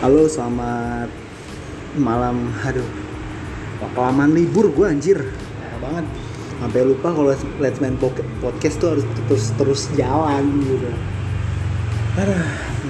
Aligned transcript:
Halo, 0.00 0.24
selamat 0.24 1.12
malam. 2.00 2.48
Aduh, 2.64 2.88
kelamaan 3.92 4.32
libur 4.32 4.72
gue 4.72 4.88
anjir. 4.88 5.20
Parah 5.20 5.76
banget. 5.76 6.06
Sampai 6.56 6.88
lupa 6.88 7.12
kalau 7.12 7.28
Let's 7.60 7.76
Poke- 8.00 8.24
Podcast 8.40 8.80
tuh 8.80 8.96
harus 8.96 9.04
terus 9.28 9.52
terus 9.60 9.82
jalan 10.00 10.64
gitu. 10.64 10.88
Aduh, 12.16 12.44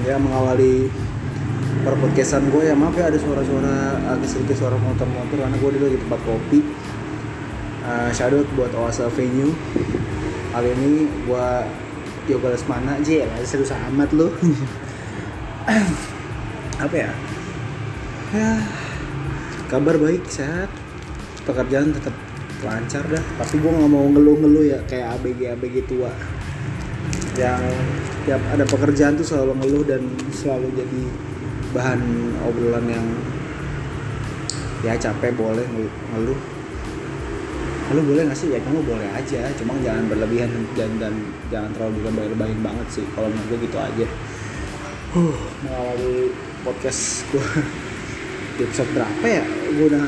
ya 0.06 0.22
mengawali 0.22 0.86
per 1.82 1.98
podcastan 1.98 2.46
gue 2.46 2.70
ya 2.70 2.78
maaf 2.78 2.94
ya 2.94 3.10
ada 3.10 3.18
suara-suara 3.18 3.98
agak 4.14 4.30
sedikit 4.30 4.62
suara 4.62 4.78
motor-motor 4.78 5.34
karena 5.34 5.56
gue 5.58 5.70
dulu 5.82 5.86
di 5.90 5.98
tempat 5.98 6.20
kopi. 6.22 6.62
Uh, 7.90 8.14
shout 8.14 8.30
out 8.30 8.46
buat 8.54 8.70
Oasa 8.78 9.10
Venue. 9.10 9.50
Kali 10.54 10.70
ini 10.78 11.10
gue 11.26 11.46
Yoga 12.30 12.54
Lesmana 12.54 13.02
ya, 13.02 13.26
serius 13.42 13.74
amat 13.74 14.14
lu. 14.14 14.30
apa 16.80 16.96
ya? 16.96 17.12
Ya 18.32 18.50
kabar 19.68 20.00
baik 20.00 20.24
sehat. 20.24 20.72
Pekerjaan 21.44 21.92
tetap 21.92 22.16
lancar 22.64 23.04
dah. 23.04 23.24
Tapi 23.40 23.54
gue 23.60 23.70
nggak 23.70 23.90
mau 23.90 24.06
ngeluh-ngeluh 24.08 24.64
ya 24.64 24.78
kayak 24.88 25.20
abg 25.20 25.40
abg 25.52 25.76
tua. 25.84 26.12
Yang 27.36 27.62
tiap 28.24 28.42
ada 28.52 28.64
pekerjaan 28.64 29.16
tuh 29.16 29.26
selalu 29.28 29.52
ngeluh 29.60 29.84
dan 29.84 30.02
selalu 30.32 30.68
jadi 30.76 31.02
bahan 31.76 32.00
obrolan 32.48 32.86
yang 32.88 33.06
ya 34.80 34.96
capek 34.96 35.36
boleh 35.36 35.64
ngeluh. 36.16 36.38
Lu 37.90 38.06
boleh 38.06 38.22
nggak 38.22 38.38
sih? 38.38 38.54
Ya 38.54 38.60
kamu 38.62 38.86
boleh 38.86 39.08
aja. 39.12 39.50
Cuma 39.58 39.76
jangan 39.82 40.06
berlebihan 40.08 40.48
dan 40.78 40.90
dan 40.96 41.14
jangan 41.50 41.70
terlalu 41.76 42.00
dilebay-lebayin 42.00 42.60
banget 42.62 42.86
sih. 42.88 43.04
Kalau 43.12 43.28
menurut 43.28 43.48
gue 43.52 43.58
gitu 43.68 43.76
aja 43.76 44.06
huh, 45.10 45.34
mengawali 45.66 46.30
podcast 46.62 47.26
gue 47.34 47.42
di 48.54 48.62
episode 48.62 48.90
berapa 48.94 49.24
ya? 49.26 49.42
Gue 49.74 49.86
udah 49.90 50.06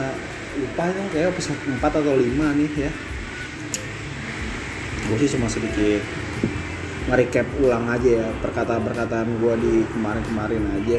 lupa 0.62 0.84
ya 0.86 1.04
kayak 1.10 1.28
episode 1.34 1.58
4 1.58 1.82
atau 1.82 2.14
5 2.14 2.22
nih 2.22 2.70
ya. 2.86 2.92
Gue 5.10 5.16
sih 5.18 5.30
cuma 5.34 5.50
sedikit 5.50 6.02
nge-recap 7.10 7.46
ulang 7.58 7.90
aja 7.90 8.22
ya 8.22 8.28
perkataan-perkataan 8.46 9.42
gue 9.42 9.54
di 9.58 9.74
kemarin-kemarin 9.90 10.62
aja. 10.70 10.98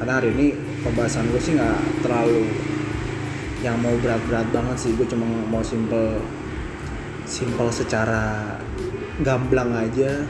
Karena 0.00 0.12
hari 0.16 0.32
ini 0.32 0.46
pembahasan 0.80 1.28
gue 1.28 1.40
sih 1.42 1.52
nggak 1.52 2.00
terlalu 2.00 2.48
yang 3.60 3.76
mau 3.76 3.92
berat-berat 4.00 4.48
banget 4.56 4.88
sih. 4.88 4.96
Gue 4.96 5.04
cuma 5.04 5.28
mau 5.52 5.60
simple 5.60 6.16
simple 7.28 7.68
secara 7.68 8.56
gamblang 9.20 9.76
aja 9.76 10.24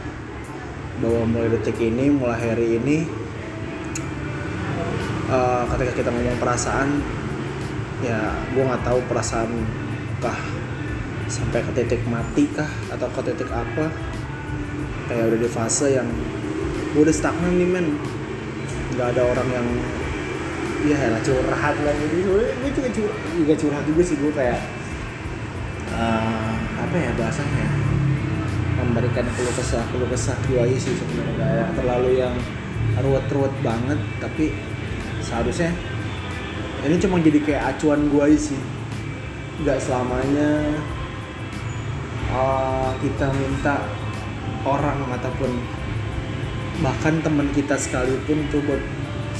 bahwa 1.00 1.24
mulai 1.24 1.48
detik 1.54 1.80
ini 1.80 2.12
mulai 2.12 2.36
hari 2.36 2.76
ini 2.76 3.08
uh, 5.32 5.64
ketika 5.72 5.92
kita 6.04 6.08
ngomong 6.12 6.36
perasaan 6.36 7.00
ya 8.02 8.34
gue 8.52 8.62
nggak 8.66 8.82
tahu 8.82 8.98
perasaan 9.06 9.48
kah 10.18 10.36
sampai 11.30 11.64
ke 11.64 11.72
titik 11.72 12.02
mati 12.10 12.44
kah 12.52 12.68
atau 12.92 13.08
ke 13.08 13.20
titik 13.32 13.48
apa. 13.48 13.88
Kayak 15.08 15.24
udah 15.32 15.38
di 15.40 15.48
fase 15.50 15.96
yang 15.96 16.08
gue 16.92 17.02
udah 17.02 17.14
stagnan 17.14 17.56
nih 17.56 17.68
men. 17.68 17.86
Nggak 18.92 19.16
ada 19.16 19.22
orang 19.24 19.48
yang 19.48 19.68
ya 20.84 20.98
lah 21.08 21.22
curhat 21.24 21.76
lah. 21.80 21.94
Gitu 21.96 22.26
gue 22.26 22.44
juga 23.40 23.54
curhat 23.56 23.84
juga 23.88 24.02
sih 24.04 24.16
gue 24.20 24.32
kayak 24.34 24.60
uh, 25.96 26.54
apa 26.76 26.96
ya 26.98 27.10
bahasanya 27.16 27.66
memberikan 28.92 29.24
keluh 29.32 29.54
kesah 29.56 29.80
keluh 29.88 30.04
kesah 30.12 30.36
aja 30.36 30.76
sih 30.76 30.92
sebenarnya. 30.92 31.34
Kayak 31.40 31.68
terlalu 31.80 32.10
yang 32.20 32.36
ruwet-ruwet 33.00 33.54
banget 33.64 33.96
tapi 34.20 34.52
seharusnya 35.24 35.72
ini 36.84 37.00
cuma 37.00 37.16
jadi 37.24 37.40
kayak 37.40 37.62
acuan 37.72 38.12
gue 38.12 38.26
sih. 38.36 38.60
Nggak 39.64 39.80
selamanya 39.80 40.76
uh, 42.36 42.92
kita 43.00 43.32
minta 43.32 43.80
orang 44.68 45.00
ataupun 45.08 45.50
bahkan 46.84 47.16
teman 47.24 47.48
kita 47.56 47.80
sekalipun 47.80 48.44
tuh 48.52 48.60
buat 48.68 48.82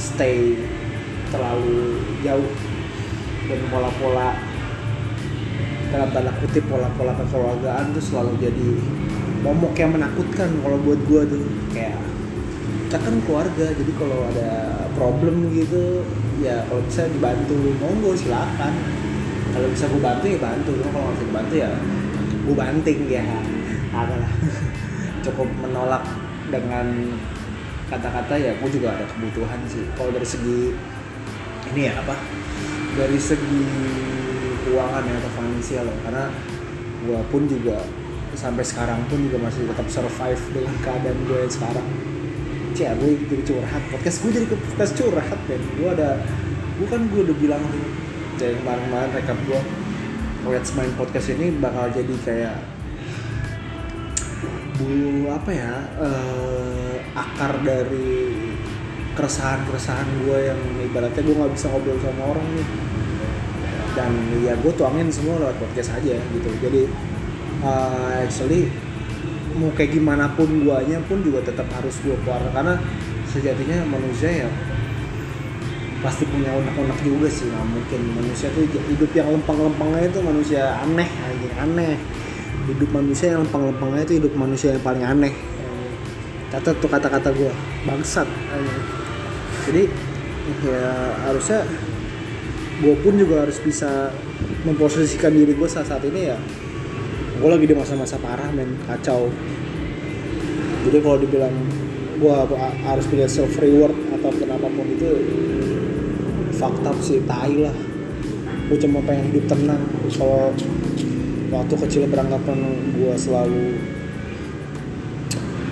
stay 0.01 0.57
terlalu 1.29 2.01
jauh 2.25 2.51
dan 3.45 3.61
pola-pola 3.69 4.33
dalam 5.93 6.09
tanda 6.09 6.33
kutip 6.41 6.65
pola-pola 6.65 7.13
kekeluargaan 7.21 7.93
tuh 7.93 8.01
selalu 8.01 8.33
jadi 8.41 8.69
momok 9.43 9.75
yang 9.75 9.91
menakutkan 9.91 10.49
kalau 10.63 10.79
buat 10.81 10.99
gue 11.03 11.21
tuh. 11.27 11.43
Kayak 11.75 11.99
kita 12.87 12.97
kan 12.97 13.15
keluarga 13.27 13.65
jadi 13.73 13.91
kalau 13.97 14.19
ada 14.29 14.49
problem 14.95 15.49
gitu 15.49 16.05
ya 16.39 16.63
kalau 16.71 16.81
bisa 16.87 17.11
dibantu 17.11 17.59
monggo 17.77 18.15
silakan. 18.15 18.73
Kalau 19.53 19.67
bisa 19.69 19.85
gue 19.91 20.01
bantu 20.01 20.25
ya 20.31 20.39
bantu. 20.39 20.71
Kalau 20.79 21.03
nggak 21.11 21.15
bisa 21.19 21.25
dibantu 21.27 21.53
ya 21.59 21.69
gue 22.43 22.55
banting 22.55 22.99
ya 23.07 23.23
apalah 23.95 24.33
cukup 25.23 25.47
menolak 25.63 26.03
dengan 26.51 27.15
kata-kata 27.87 28.35
ya 28.35 28.51
gue 28.57 28.69
juga 28.71 28.95
ada 28.95 29.05
kebutuhan 29.11 29.59
sih. 29.67 29.83
Kalau 29.99 30.09
dari 30.15 30.25
segi 30.25 30.73
ini 31.73 31.81
ya 31.91 31.93
apa? 31.99 32.15
Dari 32.93 33.19
segi 33.19 33.63
keuangan 34.63 35.03
ya 35.03 35.13
atau 35.19 35.31
finansial 35.35 35.85
ya. 35.87 35.97
Karena 36.07 36.25
gue 37.03 37.19
pun 37.29 37.43
juga 37.45 37.77
sampai 38.33 38.65
sekarang 38.65 38.99
pun 39.07 39.21
juga 39.29 39.37
masih 39.49 39.69
tetap 39.69 39.87
survive 39.89 40.41
dengan 40.53 40.75
keadaan 40.81 41.17
gue 41.29 41.37
yang 41.45 41.53
sekarang. 41.53 41.87
Cia, 42.73 42.91
gue 42.97 43.09
jadi 43.29 43.43
curhat. 43.45 43.83
Podcast 43.93 44.17
gue 44.25 44.31
jadi 44.33 44.45
podcast 44.49 44.93
curhat 44.97 45.39
dan 45.45 45.61
gue 45.77 45.89
ada 45.89 46.09
gue 46.73 46.87
kan 46.89 47.01
gue 47.05 47.21
udah 47.21 47.37
bilang 47.37 47.61
tuh 47.69 47.85
dari 48.41 48.57
kemarin-kemarin 48.57 49.09
rekap 49.13 49.37
gue 49.45 49.61
Let's 50.49 50.73
Main 50.73 50.91
podcast 50.97 51.31
ini 51.31 51.53
bakal 51.61 51.93
jadi 51.93 52.15
kayak 52.25 52.57
bulu 54.73 55.29
apa 55.29 55.51
ya 55.53 55.73
uh, 56.01 56.97
akar 57.13 57.61
dari 57.61 58.41
keresahan-keresahan 59.13 60.09
gue 60.25 60.37
yang 60.49 60.59
ibaratnya 60.81 61.21
gue 61.21 61.35
nggak 61.37 61.53
bisa 61.53 61.69
ngobrol 61.69 61.97
sama 62.01 62.23
orang 62.33 62.47
nih. 62.57 62.67
Dan 63.93 64.11
ya 64.41 64.57
gue 64.57 64.73
tuangin 64.73 65.13
semua 65.13 65.37
lewat 65.37 65.61
podcast 65.61 65.93
aja 66.01 66.17
gitu. 66.17 66.49
Jadi 66.57 66.89
uh, 67.63 68.21
actually 68.21 68.69
mau 69.57 69.69
kayak 69.73 69.95
gimana 69.95 70.29
pun 70.33 70.49
guanya 70.65 70.99
pun 71.05 71.21
juga 71.21 71.45
tetap 71.45 71.69
harus 71.73 71.95
gue 72.01 72.13
keluar 72.25 72.41
karena 72.51 72.75
sejatinya 73.29 73.85
manusia 73.85 74.45
ya 74.45 74.49
pasti 76.03 76.27
punya 76.27 76.51
unek-unek 76.51 76.99
juga 76.99 77.31
sih. 77.31 77.47
Nggak 77.47 77.67
mungkin 77.71 78.01
manusia 78.19 78.51
tuh 78.51 78.67
hidup 78.67 79.11
yang 79.15 79.27
lempeng-lempengnya 79.39 80.11
itu 80.11 80.19
manusia 80.19 80.83
aneh 80.83 81.07
aja 81.07 81.49
aneh. 81.63 81.95
Hidup 82.67 82.89
manusia 82.91 83.33
yang 83.33 83.47
lempeng-lempengnya 83.47 84.03
itu 84.03 84.13
hidup 84.19 84.33
manusia 84.35 84.75
yang 84.75 84.83
paling 84.83 85.03
aneh. 85.07 85.33
Catat 86.51 86.75
tuh 86.77 86.91
kata-kata 86.91 87.33
gue 87.33 87.49
bangsat 87.87 88.29
jadi 89.67 89.83
ya 90.67 90.91
harusnya 91.29 91.63
gue 92.83 92.95
pun 92.99 93.13
juga 93.15 93.47
harus 93.47 93.57
bisa 93.63 94.11
memposisikan 94.67 95.31
diri 95.31 95.55
gue 95.55 95.69
saat 95.69 95.87
saat 95.87 96.03
ini 96.03 96.31
ya 96.33 96.37
gue 97.43 97.51
lagi 97.51 97.67
di 97.67 97.75
masa-masa 97.75 98.15
parah 98.23 98.47
men. 98.55 98.79
Kacau. 98.87 99.27
Jadi 100.87 100.97
kalau 101.03 101.19
dibilang 101.19 101.51
gue 102.15 102.35
harus 102.87 103.03
punya 103.11 103.27
self 103.27 103.59
reward 103.59 103.91
ataupun 104.15 104.47
apa 104.47 104.67
pun 104.71 104.87
itu 104.87 105.11
fucked 106.55 106.87
up 106.87 106.95
sih. 107.03 107.19
Tai 107.27 107.51
lah. 107.67 107.75
Gue 108.71 108.79
cuma 108.79 109.03
pengen 109.03 109.27
hidup 109.35 109.51
tenang. 109.51 109.83
Kalau 110.15 110.55
waktu 111.51 111.75
kecil 111.83 112.07
beranggapan 112.07 112.79
gue 112.95 113.11
selalu 113.19 113.75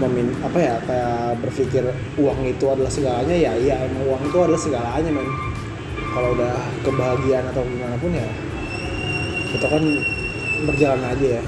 memin 0.04 0.28
apa 0.44 0.60
ya 0.60 0.76
kayak 0.84 1.40
berpikir 1.40 1.88
uang 2.20 2.40
itu 2.52 2.66
adalah 2.68 2.90
segalanya 2.90 3.38
ya 3.38 3.54
iya 3.56 3.76
emang 3.86 4.12
uang 4.12 4.22
itu 4.28 4.38
adalah 4.44 4.60
segalanya 4.60 5.08
men. 5.08 5.28
Kalau 6.12 6.36
udah 6.36 6.52
kebahagiaan 6.84 7.48
atau 7.48 7.64
gimana 7.64 7.96
pun 7.96 8.12
ya 8.12 8.28
itu 9.56 9.68
kan 9.72 9.84
berjalan 10.68 11.04
aja 11.08 11.40
ya 11.40 11.44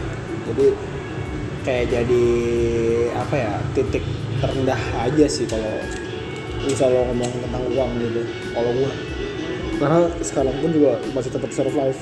jadi 0.51 0.67
kayak 1.63 1.85
jadi 1.87 2.25
apa 3.15 3.35
ya 3.39 3.53
titik 3.71 4.03
terendah 4.43 4.81
aja 4.99 5.25
sih 5.31 5.47
kalau 5.47 5.79
misal 6.63 6.91
lo 6.91 7.01
ngomong 7.11 7.31
tentang 7.43 7.63
uang 7.71 7.91
gitu 7.99 8.21
kalau 8.51 8.71
gue 8.75 8.91
karena 9.79 9.99
sekarang 10.23 10.55
pun 10.59 10.69
juga 10.71 10.99
masih 11.15 11.31
tetap 11.31 11.51
survive 11.51 11.99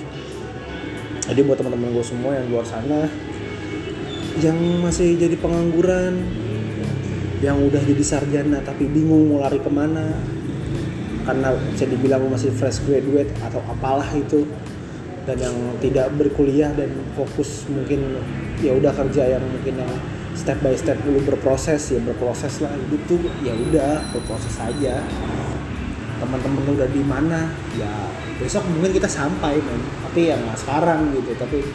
jadi 1.29 1.39
buat 1.45 1.57
teman-teman 1.61 1.93
gue 1.93 2.05
semua 2.05 2.31
yang 2.37 2.47
luar 2.49 2.65
sana 2.65 3.09
yang 4.41 4.57
masih 4.81 5.17
jadi 5.17 5.37
pengangguran 5.37 6.25
yang 7.41 7.57
udah 7.57 7.81
jadi 7.81 8.03
sarjana 8.05 8.61
tapi 8.61 8.85
bingung 8.85 9.33
mau 9.33 9.41
lari 9.41 9.57
ke 9.57 9.69
mana 9.69 10.13
karena 11.25 11.53
bisa 11.73 11.85
dibilang 11.85 12.25
masih 12.29 12.49
fresh 12.53 12.81
graduate 12.85 13.29
atau 13.45 13.61
apalah 13.69 14.09
itu 14.13 14.45
dan 15.21 15.37
yang 15.37 15.57
tidak 15.77 16.09
berkuliah 16.17 16.73
dan 16.73 16.89
fokus 17.13 17.69
mungkin 17.69 18.17
ya 18.57 18.73
udah 18.73 18.89
kerja 18.89 19.37
yang 19.37 19.43
mungkin 19.45 19.77
yang 19.77 19.91
step 20.33 20.57
by 20.65 20.73
step 20.73 20.97
dulu 21.05 21.21
berproses 21.21 21.93
ya 21.93 22.01
berproses 22.01 22.57
lah 22.63 22.73
hidup 22.73 23.01
tuh 23.05 23.21
ya 23.45 23.53
udah 23.53 24.01
berproses 24.13 24.55
aja. 24.57 25.05
Teman-teman 26.21 26.77
udah 26.77 26.89
di 26.89 27.01
mana 27.01 27.49
ya 27.77 27.89
besok 28.37 28.65
mungkin 28.69 28.93
kita 28.93 29.09
sampai 29.09 29.61
men. 29.61 29.81
Tapi 30.09 30.33
ya 30.33 30.35
nggak 30.37 30.57
sekarang 30.57 31.13
gitu 31.13 31.37
tapi 31.37 31.65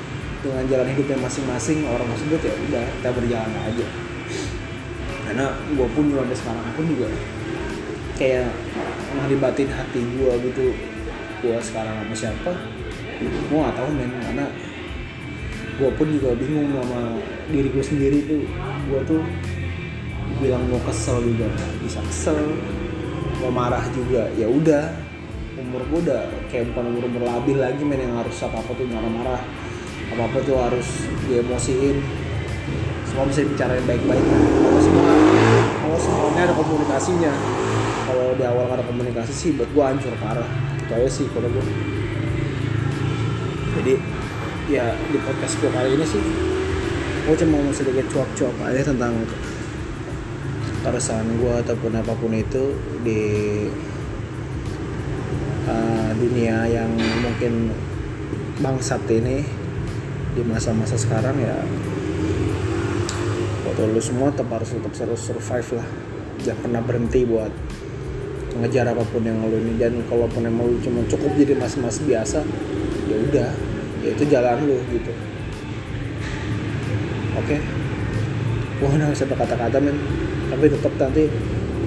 dengan 0.43 0.63
jalan 0.71 0.87
hidupnya 0.95 1.19
masing-masing 1.19 1.83
orang 1.87 2.07
tersebut 2.15 2.41
ya 2.43 2.55
udah 2.71 2.85
kita 2.99 3.11
berjalan 3.15 3.55
aja. 3.63 3.87
Karena 5.27 5.47
gue 5.55 5.89
pun 5.95 6.05
juga 6.11 6.35
sekarang 6.35 6.67
pun 6.75 6.85
juga 6.87 7.11
kayak 8.19 8.51
ngelibatin 9.23 9.71
hati 9.71 10.01
gue 10.03 10.33
gitu. 10.51 10.67
Gue 11.47 11.59
sekarang 11.63 12.03
sama 12.03 12.15
siapa 12.15 12.76
gue 13.21 13.59
gak 13.59 13.77
tahu 13.77 13.89
men. 13.97 14.11
Karena 14.21 14.47
gue 15.77 15.91
pun 15.93 16.07
juga 16.09 16.33
bingung 16.37 16.73
sama 16.73 17.21
diri 17.53 17.69
gue 17.73 17.85
sendiri 17.85 18.19
tuh. 18.29 18.45
Gue 18.93 19.01
tuh 19.09 19.23
bilang 20.41 20.65
gue 20.69 20.81
kesel 20.85 21.25
juga. 21.25 21.49
Bisa 21.81 22.01
kesel 22.05 22.39
gue 23.41 23.51
marah 23.53 23.85
juga. 23.93 24.29
Ya 24.37 24.49
udah 24.49 24.93
umur 25.57 25.81
gue 25.89 26.01
udah 26.05 26.29
kayak 26.53 26.69
bukan 26.73 26.85
umur 26.93 27.05
umur 27.09 27.23
labil 27.25 27.57
lagi 27.57 27.81
men 27.81 28.01
yang 28.01 28.21
harus 28.21 28.37
apa 28.45 28.61
apa 28.61 28.71
tuh 28.77 28.85
marah-marah. 28.89 29.41
Apa 30.13 30.23
apa 30.29 30.39
tuh 30.45 30.57
harus 30.61 31.09
diemosiin. 31.27 31.99
Semua 33.09 33.25
bisa 33.33 33.41
dibicarain 33.49 33.85
baik-baik. 33.89 34.21
Kalau 34.21 34.81
semua 34.85 35.13
kalau 35.81 35.99
semuanya 35.99 36.43
ada 36.53 36.55
komunikasinya. 36.55 37.33
Kalau 38.07 38.39
di 38.39 38.45
awal 38.47 38.71
ada 38.71 38.85
komunikasi 38.87 39.33
sih 39.33 39.51
buat 39.57 39.67
gue 39.73 39.83
hancur 39.83 40.15
parah. 40.21 40.47
Itu 40.79 40.93
aja 40.95 41.09
sih 41.11 41.27
kalau 41.33 41.49
gue 41.51 41.65
jadi 43.87 44.03
ya 44.67 44.87
di 45.15 45.19
podcast 45.23 45.63
gue 45.63 45.71
kali 45.71 45.95
ini 45.95 46.03
sih 46.03 46.19
gue 47.23 47.37
cuma 47.39 47.63
mau 47.63 47.71
sedikit 47.71 48.03
cuap-cuap 48.11 48.67
aja 48.67 48.83
tentang 48.91 49.15
keresahan 50.83 51.23
gue 51.39 51.55
ataupun 51.63 51.95
apa 51.95 52.11
pun 52.19 52.35
itu 52.35 52.75
di 53.07 53.23
uh, 55.71 56.11
dunia 56.19 56.67
yang 56.67 56.91
mungkin 56.99 57.71
bangsat 58.59 59.07
ini 59.07 59.47
di 60.35 60.43
masa-masa 60.43 60.99
sekarang 60.99 61.39
ya. 61.39 61.55
Buat 63.67 63.87
lo 63.87 64.03
semua 64.03 64.35
tetap 64.35 64.51
harus 64.51 64.75
tetap 64.75 64.95
harus 64.99 65.23
survive 65.23 65.79
lah. 65.79 65.87
Jangan 66.43 66.59
pernah 66.63 66.83
berhenti 66.83 67.23
buat 67.23 67.51
ngejar 68.63 68.91
apa 68.95 69.03
pun 69.11 69.23
yang 69.27 69.43
lo 69.43 69.59
ini. 69.59 69.79
Dan 69.79 70.07
kalaupun 70.07 70.43
emang 70.43 70.71
lo 70.71 70.79
cuma 70.83 71.07
cukup 71.07 71.35
jadi 71.39 71.55
mas-mas 71.59 72.03
biasa 72.03 72.43
ya 73.07 73.17
udah 73.31 73.76
ya 74.07 74.11
itu 74.15 74.25
jalan 74.31 74.63
lo 74.71 74.79
gitu. 74.95 75.11
Oke. 77.43 77.59
Okay? 77.59 77.61
gue 78.77 78.89
nggak 78.93 79.13
bisa 79.13 79.25
berkata-kata 79.27 79.77
men. 79.83 79.97
Tapi 80.47 80.65
tetap 80.71 80.93
nanti 81.01 81.25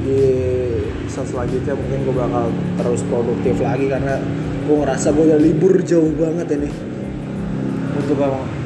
di 0.03 0.21
saat 1.07 1.31
selanjutnya 1.31 1.73
mungkin 1.77 1.99
gue 2.03 2.15
bakal 2.15 2.45
terus 2.81 3.01
produktif 3.07 3.55
lagi 3.61 3.85
karena 3.87 4.19
gue 4.67 4.75
ngerasa 4.75 5.07
gue 5.15 5.23
udah 5.31 5.39
libur 5.39 5.73
jauh 5.85 6.11
banget 6.17 6.59
ini. 6.59 6.69
Untuk 7.95 8.19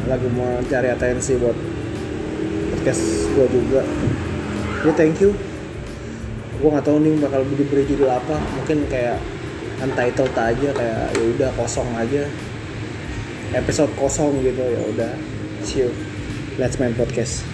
lagi 0.10 0.28
mau 0.34 0.60
cari 0.66 0.88
atensi 0.90 1.38
buat 1.38 1.56
podcast 2.74 3.04
gue 3.38 3.48
juga. 3.54 3.82
Ya 4.84 4.92
thank 4.98 5.22
you. 5.22 5.36
Gue 6.58 6.70
nggak 6.72 6.86
tahu 6.88 6.98
nih 7.04 7.14
bakal 7.22 7.44
diberi 7.54 7.84
judul 7.86 8.10
apa. 8.10 8.40
Mungkin 8.60 8.88
kayak 8.88 9.20
untitled 9.84 10.32
aja 10.32 10.70
kayak 10.72 11.02
ya 11.12 11.24
udah 11.36 11.50
kosong 11.60 11.92
aja 12.00 12.24
episode 13.54 13.94
kosong 13.96 14.42
gitu 14.42 14.62
ya 14.62 14.82
udah 14.94 15.14
see 15.62 15.86
you. 15.86 15.90
Let's 16.58 16.78
main 16.78 16.94
podcast 16.94 17.53